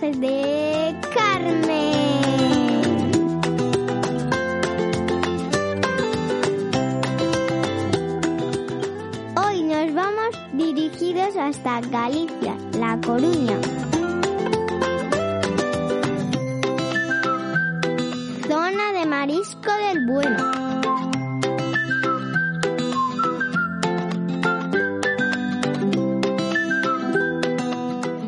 de 0.00 0.94
Carmen. 1.14 1.72
Hoy 9.36 9.62
nos 9.62 9.94
vamos 9.94 10.30
dirigidos 10.52 11.36
hasta 11.36 11.80
Galicia, 11.82 12.56
La 12.78 12.98
Coruña. 13.00 13.58
Zona 18.48 18.92
de 18.92 19.06
marisco 19.06 19.70
del 19.72 20.06
bueno. 20.06 20.43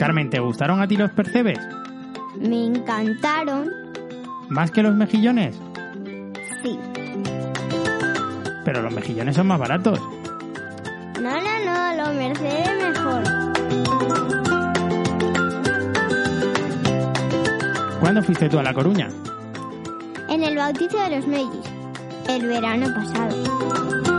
Carmen, 0.06 0.30
¿te 0.30 0.38
gustaron 0.38 0.80
a 0.80 0.86
ti 0.86 0.96
los 0.96 1.10
percebes? 1.10 1.58
Me 2.38 2.66
encantaron. 2.66 3.68
¿Más 4.48 4.70
que 4.70 4.80
los 4.80 4.94
mejillones? 4.94 5.58
Sí. 6.62 6.78
Pero 8.64 8.82
los 8.82 8.94
mejillones 8.94 9.34
son 9.34 9.48
más 9.48 9.58
baratos. 9.58 9.98
No, 11.20 11.32
no, 11.32 11.64
no, 11.64 12.04
lo 12.04 12.14
Mercedes 12.14 12.70
mejor. 12.84 13.24
¿Cuándo 17.98 18.22
fuiste 18.22 18.48
tú 18.48 18.60
a 18.60 18.62
La 18.62 18.72
Coruña? 18.72 19.08
En 20.28 20.44
el 20.44 20.56
bautizo 20.56 21.00
de 21.00 21.16
los 21.16 21.26
Mellis, 21.26 21.66
el 22.28 22.46
verano 22.46 22.94
pasado. 22.94 24.15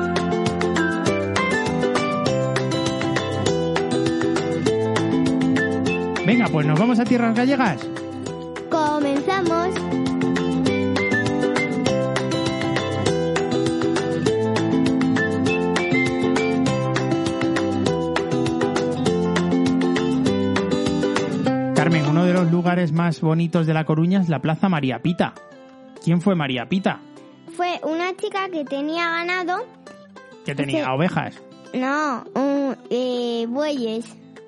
Venga, 6.27 6.47
pues 6.51 6.67
nos 6.67 6.77
vamos 6.77 6.99
a 6.99 7.05
tierras 7.05 7.33
gallegas. 7.33 7.79
Comenzamos. 8.69 9.69
Carmen, 21.75 22.05
uno 22.09 22.25
de 22.25 22.33
los 22.33 22.51
lugares 22.51 22.91
más 22.91 23.21
bonitos 23.21 23.67
de 23.67 23.73
La 23.73 23.85
Coruña 23.85 24.19
es 24.21 24.29
la 24.29 24.39
Plaza 24.41 24.67
María 24.67 24.99
Pita. 25.01 25.33
¿Quién 26.03 26.21
fue 26.21 26.35
María 26.35 26.67
Pita? 26.67 26.99
Fue 27.55 27.79
una 27.83 28.15
chica 28.15 28.49
que 28.51 28.65
tenía 28.65 29.09
ganado, 29.09 29.65
Que 30.45 30.55
tenía 30.55 30.91
ovejas. 30.93 31.35
no, 31.73 32.23
un- 32.33 32.75
eh, 32.89 33.45
bueyes. 33.47 34.05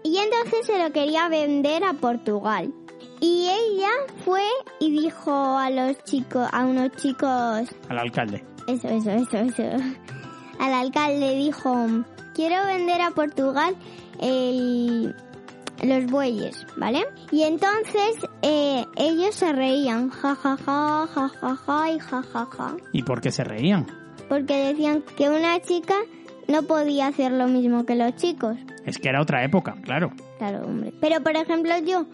Y 0.09 0.17
entonces 0.17 0.65
se 0.65 0.81
lo 0.83 0.91
quería 0.91 1.27
vender 1.29 1.83
a 1.83 1.93
Portugal. 1.93 2.73
Y 3.21 3.47
ella 3.49 3.89
fue 4.25 4.42
y 4.80 4.89
dijo 4.92 5.31
a 5.31 5.70
los 5.70 6.02
chicos, 6.05 6.47
a 6.52 6.65
unos 6.65 6.92
chicos, 6.93 7.67
Al 7.89 7.99
alcalde. 7.99 8.43
Eso, 8.67 8.87
eso, 8.87 9.11
eso, 9.11 9.37
eso. 9.37 9.64
Al 10.59 10.73
alcalde 10.73 11.36
dijo, 11.36 11.75
quiero 12.33 12.65
vender 12.65 13.02
a 13.02 13.11
Portugal 13.11 13.75
el- 14.20 15.15
los 15.83 16.05
bueyes, 16.08 16.65
¿vale? 16.77 17.05
Y 17.31 17.43
entonces 17.43 18.15
eh, 18.41 18.86
ellos 18.95 19.36
se 19.36 19.52
reían, 19.53 20.09
ja, 20.09 20.36
ja, 20.36 20.58
ja, 20.58 21.08
ja, 21.14 21.30
ja, 21.30 21.55
ja, 21.55 21.91
y 21.91 21.99
ja, 21.99 22.21
ja, 22.23 22.45
ja. 22.45 22.76
¿Y 22.93 23.03
por 23.03 23.21
qué 23.21 23.31
se 23.31 23.43
reían? 23.43 23.86
Porque 24.27 24.55
decían 24.67 25.03
que 25.17 25.30
una 25.30 25.59
chica 25.61 25.95
no 26.47 26.64
podía 26.64 27.08
hacer 27.08 27.31
lo 27.31 27.47
mismo 27.47 27.86
que 27.86 27.95
los 27.95 28.15
chicos. 28.15 28.58
Es 28.89 28.98
que 28.98 29.08
era 29.08 29.22
otra 29.22 29.44
época, 29.44 29.76
claro. 29.83 30.11
Claro, 30.39 30.66
hombre. 30.66 30.92
Pero, 31.00 31.22
por 31.22 31.36
ejemplo, 31.36 31.72
yo... 31.86 32.08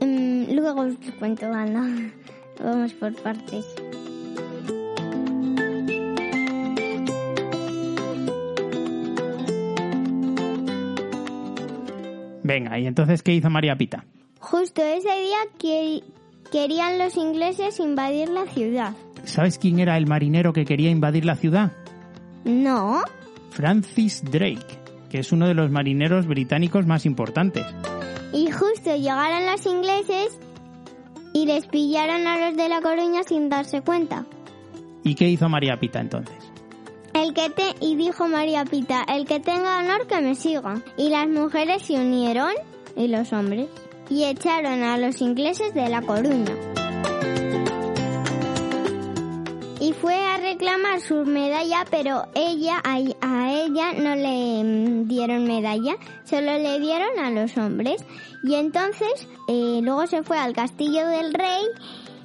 mm, 0.00 0.52
luego 0.52 0.80
os 0.80 0.94
cuento, 1.18 1.46
anda. 1.46 1.84
Vamos 2.60 2.92
por 2.94 3.14
partes. 3.22 3.64
Venga, 12.42 12.78
¿y 12.80 12.86
entonces 12.86 13.22
qué 13.22 13.34
hizo 13.34 13.48
María 13.48 13.76
Pita? 13.76 14.04
Justo 14.40 14.82
ese 14.82 15.20
día 15.20 15.38
que 15.58 16.02
querían 16.50 16.98
los 16.98 17.16
ingleses 17.16 17.78
invadir 17.78 18.28
la 18.28 18.46
ciudad. 18.46 18.94
¿Sabes 19.24 19.58
quién 19.58 19.78
era 19.78 19.96
el 19.96 20.06
marinero 20.06 20.52
que 20.52 20.64
quería 20.64 20.90
invadir 20.90 21.24
la 21.24 21.36
ciudad? 21.36 21.72
No, 22.44 23.02
Francis 23.50 24.24
Drake, 24.24 24.78
que 25.10 25.18
es 25.20 25.32
uno 25.32 25.46
de 25.46 25.54
los 25.54 25.70
marineros 25.70 26.26
británicos 26.26 26.86
más 26.86 27.06
importantes. 27.06 27.64
y 28.32 28.50
justo 28.50 28.94
llegaron 28.94 29.46
los 29.46 29.64
ingleses 29.66 30.38
y 31.32 31.46
les 31.46 31.66
pillaron 31.66 32.26
a 32.26 32.46
los 32.48 32.56
de 32.56 32.68
La 32.68 32.80
Coruña 32.80 33.22
sin 33.22 33.48
darse 33.48 33.80
cuenta. 33.82 34.26
¿Y 35.04 35.14
qué 35.14 35.28
hizo 35.28 35.48
María 35.48 35.78
Pita 35.78 36.00
entonces? 36.00 36.36
El 37.14 37.32
que 37.34 37.48
te 37.50 37.74
y 37.80 37.96
dijo 37.96 38.28
María 38.28 38.64
Pita, 38.64 39.04
el 39.08 39.26
que 39.26 39.40
tenga 39.40 39.78
honor 39.78 40.06
que 40.06 40.20
me 40.20 40.34
siga. 40.34 40.82
Y 40.96 41.08
las 41.08 41.28
mujeres 41.28 41.82
se 41.82 41.94
unieron 41.94 42.52
y 42.96 43.08
los 43.08 43.32
hombres 43.32 43.68
y 44.10 44.24
echaron 44.24 44.82
a 44.82 44.98
los 44.98 45.20
ingleses 45.20 45.72
de 45.74 45.88
La 45.88 46.02
Coruña. 46.02 46.54
Reclamar 50.58 51.00
su 51.00 51.24
medalla, 51.24 51.84
pero 51.88 52.26
ella 52.34 52.82
a, 52.82 52.98
ella 52.98 53.92
no 53.92 54.16
le 54.16 54.64
mm, 54.64 55.06
dieron 55.06 55.46
medalla, 55.46 55.96
solo 56.24 56.58
le 56.58 56.80
dieron 56.80 57.16
a 57.20 57.30
los 57.30 57.56
hombres. 57.56 58.04
Y 58.42 58.54
entonces 58.54 59.28
eh, 59.46 59.78
luego 59.82 60.08
se 60.08 60.24
fue 60.24 60.36
al 60.36 60.54
castillo 60.54 61.06
del 61.06 61.32
rey 61.32 61.62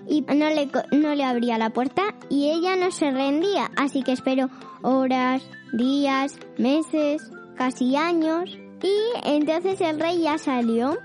y 0.07 0.21
no 0.21 0.49
le, 0.49 0.67
no 0.91 1.13
le 1.13 1.23
abría 1.23 1.59
la 1.59 1.69
puerta 1.69 2.15
y 2.29 2.49
ella 2.49 2.75
no 2.75 2.89
se 2.89 3.11
rendía, 3.11 3.69
así 3.75 4.01
que 4.01 4.13
esperó 4.13 4.49
horas, 4.81 5.43
días, 5.71 6.39
meses, 6.57 7.31
casi 7.55 7.95
años. 7.95 8.57
Y 8.81 9.29
entonces 9.29 9.79
el 9.79 9.99
rey 9.99 10.21
ya 10.21 10.39
salió 10.39 10.97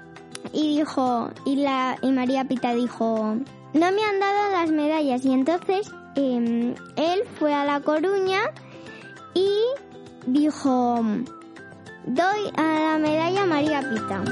y 0.55 0.79
dijo 0.79 1.29
y 1.45 1.57
la 1.57 1.99
y 2.01 2.11
María 2.11 2.45
Pita 2.45 2.73
dijo 2.73 3.37
no 3.75 3.93
me 3.93 4.03
han 4.03 4.19
dado 4.19 4.51
las 4.53 4.71
medallas 4.71 5.25
y 5.27 5.33
entonces 5.33 5.93
em, 6.19 6.75
él 6.97 7.23
fue 7.39 7.55
a 7.55 7.65
la 7.65 7.81
Coruña 7.81 8.41
y 9.35 9.49
dijo 10.27 11.01
doy 12.07 12.51
a 12.57 12.81
la 12.81 12.99
medalla 12.99 13.47
María 13.47 13.81
Pita. 13.81 14.25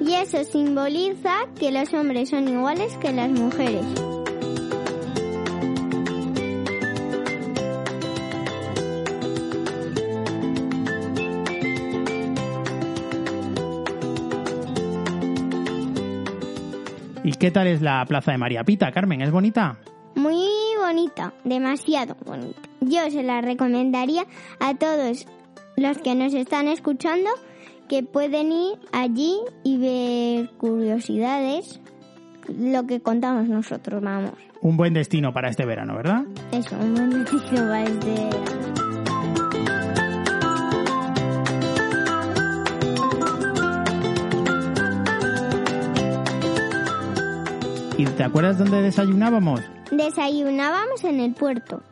Y 0.00 0.14
eso 0.14 0.44
simboliza 0.44 1.46
que 1.58 1.70
los 1.70 1.92
hombres 1.94 2.28
son 2.30 2.46
iguales 2.48 2.94
que 2.98 3.12
las 3.12 3.30
mujeres. 3.30 3.84
¿Y 17.24 17.32
qué 17.32 17.50
tal 17.50 17.66
es 17.66 17.82
la 17.82 18.04
plaza 18.06 18.32
de 18.32 18.38
María 18.38 18.64
Pita, 18.64 18.92
Carmen? 18.92 19.20
¿Es 19.20 19.30
bonita? 19.30 19.78
Muy 20.14 20.46
bonita, 20.80 21.32
demasiado 21.44 22.16
bonita. 22.24 22.60
Yo 22.80 23.10
se 23.10 23.22
la 23.22 23.40
recomendaría 23.40 24.24
a 24.60 24.74
todos 24.74 25.26
los 25.76 25.98
que 25.98 26.14
nos 26.14 26.34
están 26.34 26.68
escuchando 26.68 27.30
que 27.88 28.02
pueden 28.02 28.52
ir 28.52 28.78
allí 28.92 29.38
y 29.64 29.78
ver 29.78 30.50
curiosidades, 30.58 31.80
lo 32.48 32.86
que 32.86 33.00
contamos 33.00 33.48
nosotros, 33.48 34.02
vamos. 34.02 34.32
Un 34.60 34.76
buen 34.76 34.94
destino 34.94 35.32
para 35.32 35.48
este 35.48 35.64
verano, 35.64 35.96
¿verdad? 35.96 36.24
Eso, 36.52 36.76
un 36.76 36.94
buen 36.94 37.10
destino 37.10 37.62
para 37.62 37.84
este 37.84 38.10
verano. 38.10 38.87
¿Y 47.98 48.04
te 48.04 48.22
acuerdas 48.22 48.58
dónde 48.58 48.80
desayunábamos? 48.80 49.60
Desayunábamos 49.90 51.02
en 51.02 51.18
el 51.18 51.34
puerto. 51.34 51.82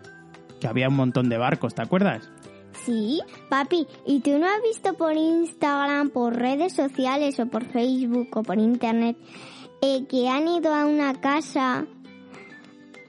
Que 0.61 0.69
había 0.69 0.88
un 0.88 0.94
montón 0.94 1.29
de 1.29 1.37
barcos, 1.37 1.75
¿te 1.75 1.82
acuerdas? 1.82 2.31
Sí, 2.85 3.20
papi, 3.50 3.88
¿y 4.06 4.20
tú 4.20 4.38
no 4.38 4.47
has 4.47 4.62
visto 4.62 4.94
por 4.94 5.14
Instagram, 5.14 6.11
por 6.11 6.37
redes 6.37 6.73
sociales 6.75 7.41
o 7.41 7.47
por 7.47 7.64
Facebook 7.64 8.29
o 8.37 8.43
por 8.44 8.58
internet 8.58 9.17
eh, 9.82 10.06
que 10.08 10.29
han 10.29 10.47
ido 10.47 10.73
a 10.73 10.87
una 10.87 11.20
casa, 11.20 11.87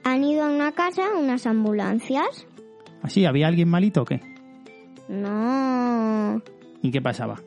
han 0.02 0.24
ido 0.24 0.44
a 0.44 0.48
una 0.48 0.72
casa 0.72 1.02
unas 1.16 1.46
ambulancias? 1.46 2.48
¿Así? 3.02 3.24
¿Había 3.26 3.46
alguien 3.46 3.68
malito 3.68 4.02
o 4.02 4.04
qué? 4.04 4.20
No, 5.08 6.42
¿Y 6.82 6.90
qué 6.90 7.00
pasaba? 7.00 7.40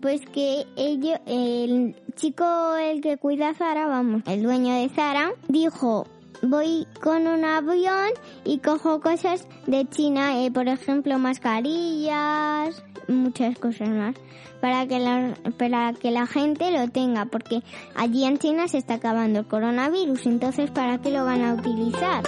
Pues 0.00 0.20
que 0.26 0.66
ellos, 0.76 1.18
el 1.26 1.96
chico 2.14 2.76
el 2.76 3.00
que 3.00 3.16
cuida 3.16 3.50
a 3.50 3.54
Zara, 3.54 3.86
vamos, 3.86 4.22
el 4.26 4.42
dueño 4.42 4.74
de 4.74 4.88
Zara, 4.88 5.32
dijo, 5.48 6.06
voy 6.42 6.86
con 7.02 7.26
un 7.26 7.44
avión 7.44 8.10
y 8.44 8.58
cojo 8.58 9.00
cosas 9.00 9.46
de 9.66 9.86
China, 9.88 10.44
eh, 10.44 10.50
por 10.50 10.68
ejemplo, 10.68 11.18
mascarillas, 11.18 12.82
muchas 13.08 13.58
cosas 13.58 13.88
más, 13.88 14.14
para 14.60 14.86
que, 14.86 15.34
para 15.58 15.92
que 15.92 16.10
la 16.10 16.26
gente 16.26 16.70
lo 16.70 16.88
tenga, 16.88 17.26
porque 17.26 17.62
allí 17.94 18.24
en 18.24 18.38
China 18.38 18.68
se 18.68 18.78
está 18.78 18.94
acabando 18.94 19.40
el 19.40 19.46
coronavirus, 19.46 20.26
entonces 20.26 20.70
¿para 20.70 20.98
qué 20.98 21.10
lo 21.10 21.24
van 21.24 21.44
a 21.44 21.54
utilizar? 21.54 22.22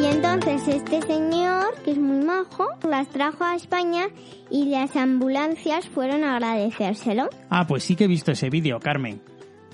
Y 0.00 0.06
entonces 0.06 0.66
este 0.68 1.00
señor, 1.02 1.43
que 1.84 1.92
es 1.92 1.98
muy 1.98 2.24
majo, 2.24 2.68
las 2.88 3.08
trajo 3.08 3.44
a 3.44 3.54
España 3.54 4.06
y 4.50 4.66
las 4.66 4.96
ambulancias 4.96 5.88
fueron 5.88 6.24
a 6.24 6.36
agradecérselo. 6.36 7.28
Ah, 7.50 7.66
pues 7.66 7.84
sí 7.84 7.96
que 7.96 8.04
he 8.04 8.08
visto 8.08 8.32
ese 8.32 8.50
vídeo, 8.50 8.78
Carmen. 8.80 9.20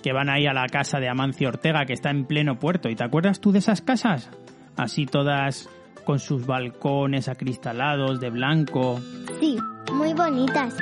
Que 0.02 0.12
van 0.12 0.30
ahí 0.30 0.46
a 0.46 0.54
la 0.54 0.66
casa 0.66 0.98
de 0.98 1.08
Amancio 1.08 1.48
Ortega, 1.48 1.84
que 1.84 1.92
está 1.92 2.10
en 2.10 2.24
pleno 2.24 2.58
puerto. 2.58 2.88
¿Y 2.88 2.96
te 2.96 3.04
acuerdas 3.04 3.40
tú 3.40 3.52
de 3.52 3.58
esas 3.58 3.82
casas? 3.82 4.30
Así 4.76 5.06
todas 5.06 5.68
con 6.04 6.18
sus 6.18 6.46
balcones 6.46 7.28
acristalados 7.28 8.20
de 8.20 8.30
blanco. 8.30 8.98
Sí, 9.38 9.56
muy 9.92 10.14
bonitas. 10.14 10.74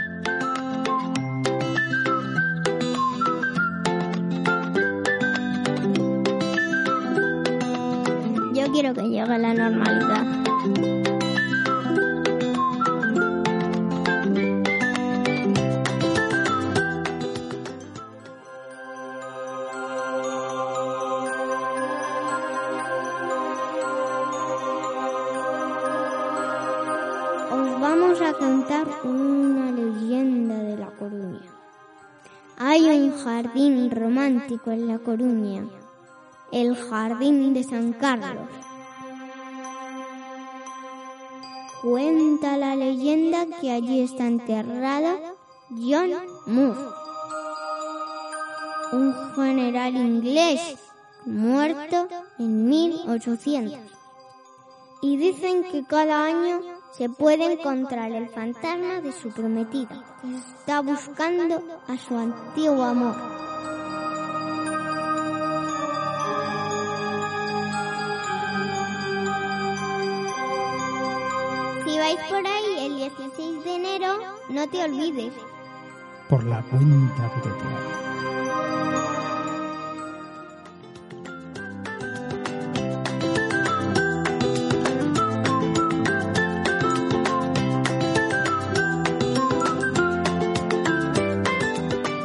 Yo 8.54 8.72
quiero 8.72 8.94
que 8.94 9.02
llegue 9.02 9.38
la 9.38 9.54
normalidad. 9.54 10.37
En 34.66 34.86
La 34.86 34.98
Coruña, 34.98 35.68
el 36.52 36.76
Jardín 36.76 37.54
de 37.54 37.64
San 37.64 37.92
Carlos. 37.92 38.48
Cuenta 41.82 42.56
la 42.56 42.76
leyenda 42.76 43.46
que 43.60 43.72
allí 43.72 44.00
está 44.00 44.26
enterrado 44.26 45.18
John 45.70 46.12
Moore, 46.46 46.78
un 48.92 49.14
general 49.34 49.96
inglés 49.96 50.78
muerto 51.26 52.08
en 52.38 52.68
1800 52.68 53.78
y 55.02 55.16
dicen 55.16 55.64
que 55.64 55.84
cada 55.84 56.24
año 56.24 56.60
se 56.92 57.08
puede 57.08 57.52
encontrar 57.52 58.12
el 58.12 58.28
fantasma 58.28 59.00
de 59.00 59.12
su 59.12 59.30
prometida, 59.30 60.04
que 60.22 60.36
está 60.36 60.80
buscando 60.80 61.62
a 61.86 61.96
su 61.96 62.16
antiguo 62.16 62.82
amor. 62.82 63.47
Vais 72.08 72.28
por 72.28 72.46
ahí 72.46 72.86
el 72.86 72.96
16 72.96 73.64
de 73.64 73.76
enero, 73.76 74.18
no 74.48 74.66
te 74.68 74.82
olvides. 74.82 75.32
Por 76.28 76.44
la 76.44 76.62
cuenta 76.62 77.32
que 77.34 77.40
te 77.40 77.50
trae. 77.50 78.08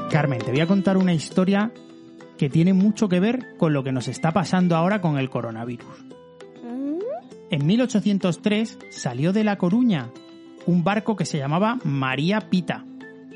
Carmen, 0.09 0.39
te 0.39 0.51
voy 0.51 0.62
a 0.62 0.68
contar 0.68 0.95
una 0.97 1.13
historia 1.13 1.71
que 2.38 2.50
tiene 2.50 2.74
mucho 2.74 3.09
que 3.09 3.19
ver 3.19 3.57
con 3.57 3.74
lo 3.74 3.83
que 3.83 3.91
nos 3.91 4.07
está 4.07 4.31
pasando 4.31 4.77
ahora 4.77 5.01
con 5.01 5.18
el 5.18 5.29
coronavirus. 5.29 6.12
En 7.53 7.67
1803 7.67 8.79
salió 8.89 9.31
de 9.31 9.44
La 9.44 9.59
Coruña 9.59 10.09
un 10.65 10.83
barco 10.83 11.15
que 11.15 11.23
se 11.25 11.38
llamaba 11.38 11.77
María 11.83 12.50
Pita, 12.50 12.83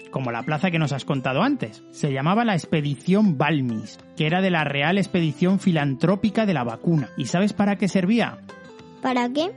como 0.09 0.31
la 0.31 0.41
plaza 0.41 0.71
que 0.71 0.79
nos 0.79 0.91
has 0.91 1.05
contado 1.05 1.43
antes. 1.43 1.83
Se 1.91 2.11
llamaba 2.11 2.43
la 2.43 2.55
Expedición 2.55 3.37
Balmis, 3.37 3.99
que 4.15 4.25
era 4.25 4.41
de 4.41 4.49
la 4.49 4.63
Real 4.63 4.97
Expedición 4.97 5.59
Filantrópica 5.59 6.47
de 6.47 6.55
la 6.55 6.63
Vacuna. 6.63 7.09
¿Y 7.15 7.25
sabes 7.25 7.53
para 7.53 7.75
qué 7.75 7.87
servía? 7.87 8.39
¿Para 9.03 9.29
qué? 9.29 9.51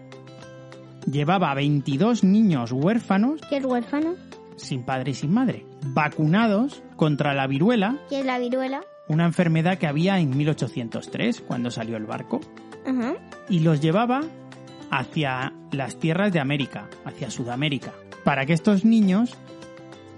Llevaba 1.10 1.54
22 1.54 2.22
niños 2.22 2.70
huérfanos, 2.70 3.40
¿Qué 3.48 3.56
es 3.56 3.64
huérfano? 3.64 4.14
sin 4.56 4.82
padre 4.82 5.12
y 5.12 5.14
sin 5.14 5.32
madre, 5.32 5.64
vacunados 5.94 6.82
contra 6.96 7.32
la 7.32 7.46
viruela, 7.46 7.96
¿Qué 8.10 8.20
es 8.20 8.26
la 8.26 8.38
viruela? 8.38 8.82
una 9.08 9.24
enfermedad 9.24 9.78
que 9.78 9.86
había 9.86 10.20
en 10.20 10.36
1803, 10.36 11.40
cuando 11.40 11.70
salió 11.70 11.96
el 11.96 12.04
barco. 12.04 12.40
Ajá. 12.86 13.14
y 13.48 13.60
los 13.60 13.80
llevaba 13.80 14.22
hacia 14.90 15.52
las 15.72 15.96
tierras 15.98 16.32
de 16.32 16.40
América, 16.40 16.88
hacia 17.04 17.31
Sudamérica, 17.31 17.92
para 18.25 18.46
que 18.46 18.52
estos 18.52 18.84
niños 18.84 19.37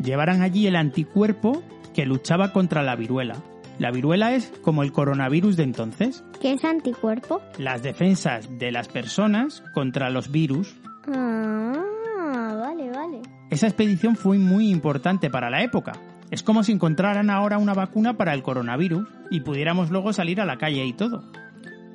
llevaran 0.02 0.42
allí 0.42 0.66
el 0.66 0.76
anticuerpo 0.76 1.62
que 1.94 2.06
luchaba 2.06 2.52
contra 2.52 2.82
la 2.82 2.96
viruela. 2.96 3.36
La 3.78 3.90
viruela 3.90 4.34
es 4.34 4.52
como 4.62 4.82
el 4.82 4.92
coronavirus 4.92 5.56
de 5.56 5.62
entonces, 5.64 6.24
¿Qué 6.40 6.52
es 6.52 6.64
anticuerpo? 6.64 7.40
las 7.58 7.82
defensas 7.82 8.48
de 8.58 8.70
las 8.72 8.88
personas 8.88 9.62
contra 9.74 10.10
los 10.10 10.30
virus. 10.30 10.74
Ah, 11.06 12.56
vale, 12.58 12.90
vale. 12.90 13.20
Esa 13.50 13.66
expedición 13.66 14.16
fue 14.16 14.38
muy 14.38 14.70
importante 14.70 15.30
para 15.30 15.50
la 15.50 15.62
época. 15.62 15.92
Es 16.30 16.42
como 16.42 16.62
si 16.64 16.72
encontraran 16.72 17.28
ahora 17.28 17.58
una 17.58 17.74
vacuna 17.74 18.16
para 18.16 18.32
el 18.34 18.42
coronavirus 18.42 19.06
y 19.30 19.40
pudiéramos 19.40 19.90
luego 19.90 20.12
salir 20.12 20.40
a 20.40 20.46
la 20.46 20.56
calle 20.56 20.84
y 20.86 20.92
todo. 20.94 21.22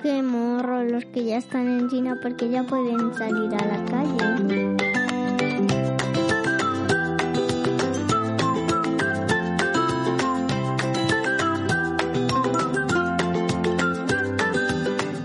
Qué 0.01 0.22
morro 0.22 0.84
los 0.84 1.06
que 1.06 1.25
ya 1.25 1.38
están 1.38 1.68
en 1.68 1.89
China 1.89 2.18
porque 2.22 2.50
ya 2.50 2.63
pueden 2.63 3.13
salir 3.16 3.54
a 3.56 3.66
la 3.66 3.86
calle. 3.86 4.75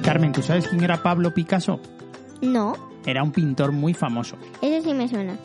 Carmen, 0.03 0.33
¿tú 0.33 0.43
sabes 0.43 0.67
quién 0.69 0.83
era 0.83 1.03
Pablo 1.03 1.33
Picasso? 1.33 1.81
No, 2.41 2.75
Era 3.07 3.23
un 3.23 3.33
pintor 3.33 3.73
muy 3.73 3.95
famoso. 3.95 4.37
eso 4.61 4.89
sí 4.89 4.95
me 4.95 5.09
suena. 5.09 5.39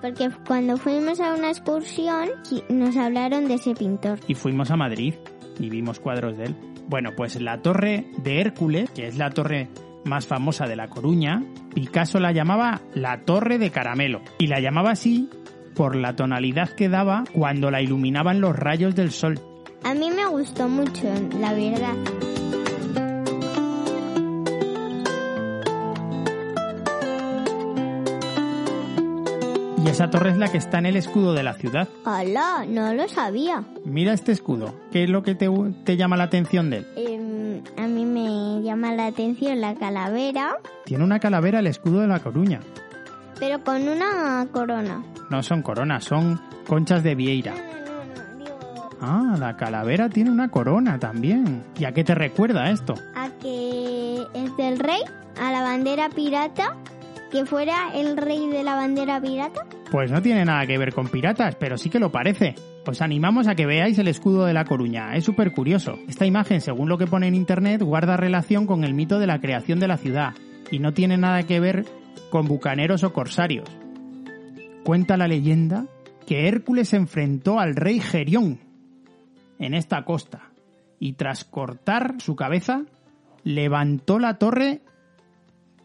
Porque 0.00 0.30
cuando 0.46 0.76
fuimos 0.76 1.18
a 1.20 1.34
una 1.34 1.48
excursión 1.50 2.28
nos 2.68 2.96
hablaron 2.96 3.48
de 3.48 3.54
ese 3.54 3.74
pintor. 3.74 4.18
y 4.28 4.34
fuimos 4.34 4.70
a 4.70 4.76
Madrid 4.76 5.14
y 5.58 5.68
vimos 5.70 5.98
cuadros 6.00 6.36
de 6.36 6.44
él. 6.46 6.56
Bueno, 6.88 7.10
pues 7.16 7.40
la 7.40 7.62
torre 7.62 8.06
de 8.18 8.40
Hércules, 8.40 8.90
que 8.90 9.06
es 9.06 9.16
la 9.16 9.30
torre 9.30 9.68
más 10.04 10.26
famosa 10.26 10.66
de 10.66 10.76
La 10.76 10.88
Coruña, 10.88 11.42
Picasso 11.74 12.20
la 12.20 12.32
llamaba 12.32 12.82
la 12.94 13.22
torre 13.24 13.58
de 13.58 13.70
caramelo. 13.70 14.20
Y 14.38 14.46
la 14.46 14.60
llamaba 14.60 14.92
así 14.92 15.28
por 15.74 15.96
la 15.96 16.14
tonalidad 16.14 16.70
que 16.70 16.88
daba 16.88 17.24
cuando 17.32 17.70
la 17.70 17.82
iluminaban 17.82 18.40
los 18.40 18.54
rayos 18.54 18.94
del 18.94 19.10
sol. 19.10 19.40
A 19.82 19.94
mí 19.94 20.10
me 20.10 20.26
gustó 20.26 20.68
mucho, 20.68 21.12
la 21.40 21.52
verdad. 21.52 21.94
Esa 29.94 30.10
torre 30.10 30.30
es 30.30 30.36
la 30.38 30.48
que 30.48 30.58
está 30.58 30.78
en 30.78 30.86
el 30.86 30.96
escudo 30.96 31.34
de 31.34 31.44
la 31.44 31.54
ciudad. 31.54 31.88
¡Hala! 32.04 32.64
No 32.68 32.92
lo 32.94 33.06
sabía. 33.08 33.62
Mira 33.84 34.12
este 34.12 34.32
escudo. 34.32 34.74
¿Qué 34.90 35.04
es 35.04 35.08
lo 35.10 35.22
que 35.22 35.36
te, 35.36 35.48
te 35.84 35.96
llama 35.96 36.16
la 36.16 36.24
atención 36.24 36.68
de 36.68 36.78
él? 36.78 36.86
Em, 36.96 37.62
a 37.82 37.86
mí 37.86 38.04
me 38.04 38.60
llama 38.62 38.92
la 38.92 39.06
atención 39.06 39.60
la 39.60 39.76
calavera, 39.76 40.56
Tiene 40.84 41.04
una 41.04 41.20
calavera 41.20 41.60
el 41.60 41.68
escudo 41.68 42.00
de 42.00 42.08
La 42.08 42.18
Coruña. 42.18 42.58
pero 43.38 43.62
con 43.62 43.86
una 43.88 44.46
corona. 44.52 45.04
No 45.30 45.42
son 45.44 45.62
coronas, 45.62 46.02
son 46.04 46.40
conchas 46.66 47.02
de 47.04 47.14
vieira. 47.14 47.54
Ah, 49.00 49.36
la 49.38 49.56
calavera 49.56 50.08
tiene 50.08 50.30
una 50.30 50.48
corona 50.50 50.98
también. 50.98 51.62
¿Y 51.78 51.84
a 51.84 51.92
qué 51.92 52.02
te 52.04 52.14
recuerda 52.16 52.70
esto? 52.70 52.94
A 53.14 53.28
que 53.40 54.22
es 54.34 54.56
del 54.56 54.78
rey, 54.78 55.02
a 55.40 55.52
la 55.52 55.62
bandera 55.62 56.08
pirata, 56.08 56.76
que 57.30 57.44
fuera 57.44 57.90
el 57.94 58.16
rey 58.16 58.48
de 58.48 58.62
la 58.64 58.74
bandera 58.76 59.20
pirata. 59.20 59.66
Pues 59.94 60.10
no 60.10 60.20
tiene 60.20 60.44
nada 60.44 60.66
que 60.66 60.76
ver 60.76 60.92
con 60.92 61.06
piratas, 61.06 61.54
pero 61.54 61.78
sí 61.78 61.88
que 61.88 62.00
lo 62.00 62.10
parece. 62.10 62.56
Os 62.84 63.00
animamos 63.00 63.46
a 63.46 63.54
que 63.54 63.64
veáis 63.64 63.96
el 63.96 64.08
escudo 64.08 64.44
de 64.44 64.52
La 64.52 64.64
Coruña, 64.64 65.14
es 65.14 65.22
súper 65.22 65.52
curioso. 65.52 66.00
Esta 66.08 66.26
imagen, 66.26 66.60
según 66.60 66.88
lo 66.88 66.98
que 66.98 67.06
pone 67.06 67.28
en 67.28 67.36
internet, 67.36 67.80
guarda 67.80 68.16
relación 68.16 68.66
con 68.66 68.82
el 68.82 68.92
mito 68.92 69.20
de 69.20 69.28
la 69.28 69.38
creación 69.38 69.78
de 69.78 69.86
la 69.86 69.96
ciudad 69.96 70.34
y 70.72 70.80
no 70.80 70.94
tiene 70.94 71.16
nada 71.16 71.44
que 71.44 71.60
ver 71.60 71.84
con 72.28 72.48
bucaneros 72.48 73.04
o 73.04 73.12
corsarios. 73.12 73.70
Cuenta 74.82 75.16
la 75.16 75.28
leyenda 75.28 75.86
que 76.26 76.48
Hércules 76.48 76.88
se 76.88 76.96
enfrentó 76.96 77.60
al 77.60 77.76
rey 77.76 78.00
Gerión 78.00 78.58
en 79.60 79.74
esta 79.74 80.04
costa 80.04 80.50
y 80.98 81.12
tras 81.12 81.44
cortar 81.44 82.16
su 82.18 82.34
cabeza 82.34 82.82
levantó 83.44 84.18
la 84.18 84.38
torre 84.38 84.82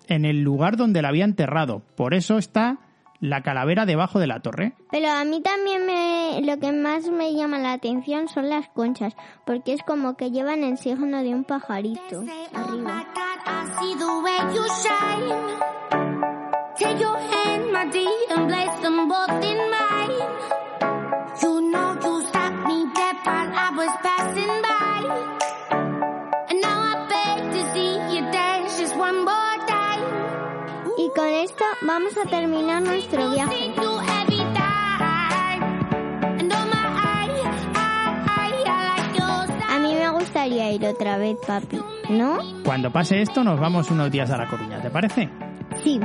en 0.08 0.26
el 0.26 0.42
lugar 0.42 0.78
donde 0.78 1.04
la 1.04 1.10
había 1.10 1.26
enterrado. 1.26 1.84
Por 1.96 2.16
eso 2.16 2.40
está 2.40 2.80
la 3.20 3.42
calavera 3.42 3.86
debajo 3.86 4.20
de 4.20 4.28
la 4.28 4.40
torre. 4.40 4.74
Pero 4.92 5.10
a 5.10 5.24
mí 5.26 5.42
también 5.42 5.86
me, 5.86 6.42
lo 6.42 6.60
que 6.60 6.72
más 6.72 7.08
me 7.10 7.34
llama 7.34 7.60
la 7.60 7.74
atención 7.74 8.28
son 8.28 8.50
las 8.50 8.70
conchas, 8.70 9.16
porque 9.46 9.74
es 9.74 9.84
como 9.84 10.16
que 10.16 10.32
llevan 10.32 10.64
el 10.64 10.78
signo 10.78 11.24
de 11.24 11.34
un 11.34 11.44
pajarito 11.44 12.24
arriba. 12.54 13.06
Vamos 32.10 32.26
a 32.26 32.30
terminar 32.30 32.82
nuestro 32.82 33.32
viaje. 33.32 33.74
Oh. 33.78 34.00
A 39.70 39.80
mí 39.80 39.94
me 39.94 40.10
gustaría 40.10 40.72
ir 40.72 40.86
otra 40.86 41.18
vez, 41.18 41.38
papi, 41.46 41.80
¿no? 42.10 42.40
Cuando 42.64 42.92
pase 42.92 43.22
esto 43.22 43.44
nos 43.44 43.60
vamos 43.60 43.90
unos 43.92 44.12
días 44.12 44.30
a 44.32 44.38
La 44.38 44.48
Coruña, 44.48 44.82
¿te 44.82 44.90
parece? 44.90 45.30
Sí. 45.84 46.00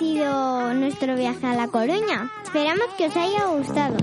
Nuestro 0.00 1.16
viaje 1.16 1.46
a 1.46 1.54
La 1.54 1.68
Coruña? 1.68 2.30
Esperamos 2.44 2.86
que 2.96 3.06
os 3.06 3.16
haya 3.16 3.46
gustado. 3.46 3.96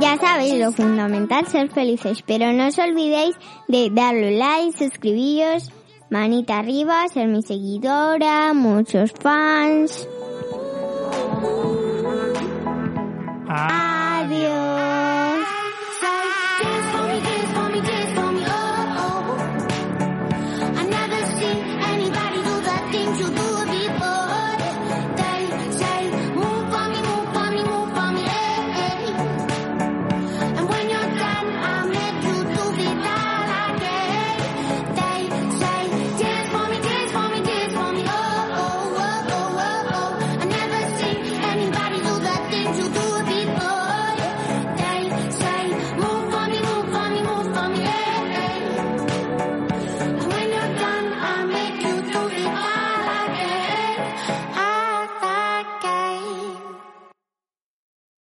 Ya 0.00 0.16
sabéis 0.16 0.58
lo 0.60 0.72
fundamental, 0.72 1.46
ser 1.48 1.70
felices, 1.70 2.22
pero 2.24 2.52
no 2.52 2.68
os 2.68 2.78
olvidéis 2.78 3.34
de 3.66 3.90
darle 3.90 4.38
like, 4.38 4.78
suscribiros, 4.78 5.72
manita 6.08 6.60
arriba, 6.60 7.08
ser 7.08 7.26
mi 7.26 7.42
seguidora, 7.42 8.52
muchos 8.54 9.12
fans. 9.20 10.08